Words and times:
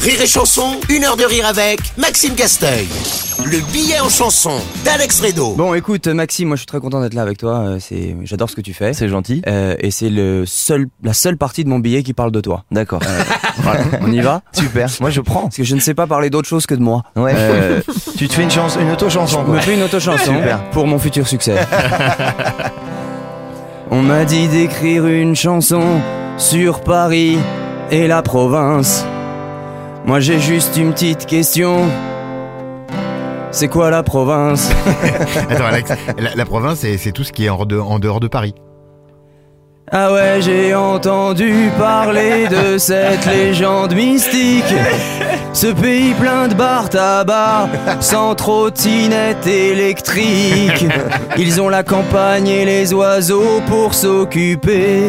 Rire 0.00 0.20
et 0.22 0.26
Chanson, 0.26 0.80
une 0.88 1.04
heure 1.04 1.16
de 1.16 1.24
rire 1.24 1.44
avec 1.46 1.78
Maxime 1.98 2.34
Casteuil. 2.34 2.86
Le 3.44 3.58
billet 3.70 4.00
en 4.00 4.08
chanson 4.08 4.52
d'Alex 4.84 5.20
Redo. 5.20 5.52
Bon, 5.54 5.74
écoute, 5.74 6.06
Maxime, 6.06 6.48
moi 6.48 6.56
je 6.56 6.60
suis 6.60 6.66
très 6.66 6.80
content 6.80 7.00
d'être 7.02 7.12
là 7.14 7.22
avec 7.22 7.36
toi. 7.38 7.58
euh, 7.60 7.78
C'est, 7.80 8.16
j'adore 8.22 8.48
ce 8.48 8.56
que 8.56 8.60
tu 8.62 8.72
fais. 8.72 8.94
C'est 8.94 9.08
gentil. 9.08 9.42
Euh, 9.46 9.74
et 9.78 9.90
c'est 9.90 10.08
le 10.08 10.44
seul, 10.46 10.86
la 11.02 11.12
seule 11.12 11.36
partie 11.36 11.64
de 11.64 11.68
mon 11.68 11.78
billet 11.80 12.02
qui 12.02 12.14
parle 12.14 12.30
de 12.32 12.40
toi. 12.40 12.64
D'accord. 12.70 13.02
Voilà, 13.62 13.82
on 14.00 14.10
y 14.10 14.20
va? 14.20 14.40
Super. 14.52 14.88
Moi 15.00 15.10
je 15.10 15.20
prends. 15.20 15.42
Parce 15.42 15.56
que 15.56 15.64
je 15.64 15.74
ne 15.74 15.80
sais 15.80 15.92
pas 15.92 16.06
parler 16.06 16.30
d'autre 16.30 16.48
chose 16.48 16.64
que 16.64 16.74
de 16.74 16.80
moi. 16.80 17.02
Ouais. 17.14 17.34
Euh, 17.36 17.80
tu 18.16 18.26
te 18.26 18.32
fais 18.32 18.42
une 18.42 18.50
chance, 18.50 18.78
une 18.80 18.90
auto-chanson. 18.90 19.40
je 19.40 19.44
quoi. 19.44 19.54
me 19.56 19.60
fais 19.60 19.74
une 19.74 19.82
auto-chanson 19.82 20.34
Super. 20.34 20.70
pour 20.70 20.86
mon 20.86 20.98
futur 20.98 21.28
succès. 21.28 21.56
on 23.90 24.00
m'a 24.00 24.24
dit 24.24 24.48
d'écrire 24.48 25.06
une 25.06 25.36
chanson 25.36 26.00
sur 26.38 26.80
Paris 26.80 27.36
et 27.90 28.06
la 28.06 28.22
province. 28.22 29.04
Moi 30.04 30.20
j'ai 30.20 30.40
juste 30.40 30.76
une 30.76 30.92
petite 30.92 31.26
question. 31.26 31.88
C'est 33.52 33.68
quoi 33.68 33.90
la 33.90 34.02
province? 34.02 34.70
Attends 35.50 35.64
Alex, 35.66 35.90
la, 36.18 36.34
la 36.34 36.44
province 36.44 36.78
c'est 36.80 36.96
c'est 36.96 37.12
tout 37.12 37.24
ce 37.24 37.32
qui 37.32 37.46
est 37.46 37.48
en, 37.50 37.64
de- 37.64 37.78
en 37.78 37.98
dehors 37.98 38.20
de 38.20 38.28
Paris. 38.28 38.54
Ah 39.92 40.12
ouais, 40.12 40.36
j'ai 40.40 40.72
entendu 40.72 41.68
parler 41.76 42.46
de 42.46 42.78
cette 42.78 43.26
légende 43.26 43.92
mystique. 43.94 44.72
Ce 45.52 45.66
pays 45.66 46.14
plein 46.14 46.46
de 46.46 46.54
bars 46.54 46.88
tabac, 46.88 47.68
sans 47.98 48.36
trottinette 48.36 49.48
électrique. 49.48 50.86
Ils 51.36 51.60
ont 51.60 51.68
la 51.68 51.82
campagne 51.82 52.46
et 52.46 52.64
les 52.64 52.94
oiseaux 52.94 53.60
pour 53.66 53.94
s'occuper. 53.94 55.02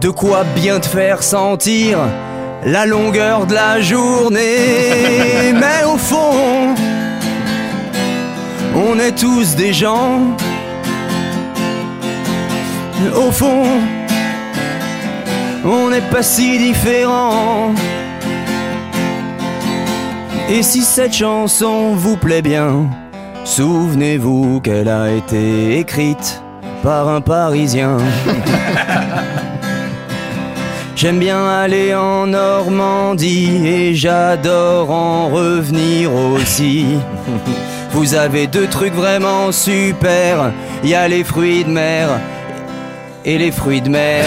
De 0.00 0.08
quoi 0.08 0.44
bien 0.54 0.80
te 0.80 0.86
faire 0.86 1.22
sentir? 1.22 1.98
La 2.64 2.86
longueur 2.86 3.46
de 3.46 3.54
la 3.54 3.80
journée. 3.80 5.52
Mais 5.54 5.84
au 5.84 5.96
fond, 5.96 6.74
on 8.74 8.98
est 8.98 9.16
tous 9.16 9.56
des 9.56 9.72
gens 9.72 10.20
au 13.14 13.30
fond, 13.30 13.64
on 15.64 15.90
n'est 15.90 16.08
pas 16.10 16.22
si 16.22 16.58
différents. 16.58 17.74
Et 20.48 20.62
si 20.62 20.82
cette 20.82 21.12
chanson 21.12 21.94
vous 21.94 22.16
plaît 22.16 22.42
bien, 22.42 22.88
souvenez-vous 23.44 24.60
qu'elle 24.60 24.88
a 24.88 25.10
été 25.10 25.78
écrite 25.78 26.42
par 26.82 27.08
un 27.08 27.20
Parisien. 27.20 27.98
J'aime 30.96 31.18
bien 31.18 31.46
aller 31.46 31.94
en 31.94 32.26
Normandie 32.26 33.66
et 33.66 33.94
j'adore 33.94 34.90
en 34.90 35.28
revenir 35.28 36.10
aussi. 36.10 36.86
Vous 37.90 38.14
avez 38.14 38.46
deux 38.46 38.66
trucs 38.66 38.94
vraiment 38.94 39.52
super, 39.52 40.52
il 40.82 40.88
y 40.88 40.94
a 40.94 41.06
les 41.06 41.22
fruits 41.22 41.64
de 41.64 41.68
mer 41.68 42.08
et 43.26 43.36
les 43.36 43.52
fruits 43.52 43.82
de 43.82 43.90
mer. 43.90 44.24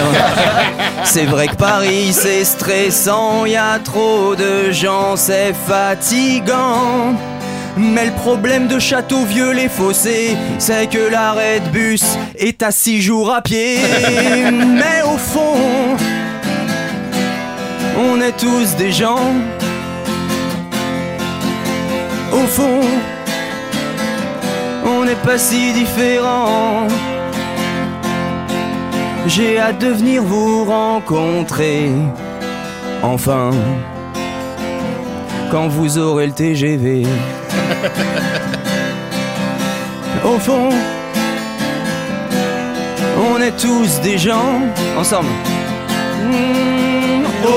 C'est 1.04 1.24
vrai 1.24 1.48
que 1.48 1.56
Paris 1.56 2.12
c'est 2.12 2.44
stressant, 2.44 3.46
y 3.46 3.56
a 3.56 3.80
trop 3.80 4.36
de 4.36 4.70
gens, 4.70 5.16
c'est 5.16 5.54
fatigant. 5.66 7.16
Mais 7.76 8.06
le 8.06 8.12
problème 8.12 8.68
de 8.68 8.78
Château-Vieux 8.78 9.52
les 9.52 9.68
fossés, 9.68 10.36
c'est 10.58 10.88
que 10.88 11.10
l'arrêt 11.10 11.60
de 11.60 11.68
bus 11.70 12.04
est 12.36 12.62
à 12.62 12.70
six 12.70 13.00
jours 13.00 13.32
à 13.32 13.40
pied. 13.40 13.78
Mais 14.50 15.02
au 15.04 15.16
fond, 15.16 15.96
on 18.12 18.20
est 18.20 18.36
tous 18.36 18.76
des 18.76 18.92
gens. 18.92 19.34
Au 22.32 22.46
fond, 22.46 22.80
on 24.84 25.04
n'est 25.04 25.22
pas 25.26 25.38
si 25.38 25.72
différents. 25.72 26.86
J'ai 29.26 29.58
hâte 29.58 29.78
de 29.78 29.88
venir 29.88 30.22
vous 30.22 30.64
rencontrer. 30.64 31.90
Enfin, 33.02 33.50
quand 35.50 35.68
vous 35.68 35.98
aurez 35.98 36.26
le 36.26 36.32
TGV. 36.32 37.06
Au 40.24 40.38
fond, 40.38 40.70
on 43.32 43.40
est 43.40 43.56
tous 43.56 44.00
des 44.00 44.18
gens. 44.18 44.60
Ensemble. 44.98 45.28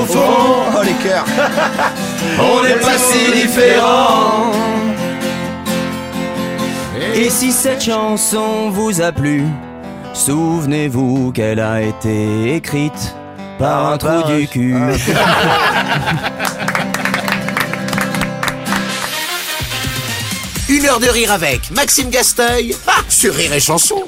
Au 0.04 0.06
fond, 0.06 0.64
Oh 0.76 0.82
les 0.84 0.92
cœurs. 1.08 1.24
on 2.38 2.62
n'est 2.62 2.76
pas 2.76 2.98
si 2.98 3.32
différents. 3.32 4.52
Et 7.14 7.30
si 7.30 7.52
cette 7.52 7.82
chanson 7.82 8.68
vous 8.70 9.00
a 9.00 9.12
plu, 9.12 9.44
souvenez-vous 10.12 11.32
qu'elle 11.32 11.60
a 11.60 11.80
été 11.80 12.54
écrite 12.56 13.14
par 13.58 13.92
un 13.92 13.96
trou 13.98 14.22
du 14.24 14.46
cul. 14.48 14.76
Une 20.68 20.84
heure 20.86 21.00
de 21.00 21.08
rire 21.08 21.32
avec 21.32 21.70
Maxime 21.70 22.10
Casteuil 22.10 22.76
ah, 22.86 23.00
sur 23.08 23.32
Rire 23.34 23.54
et 23.54 23.60
Chanson. 23.60 24.02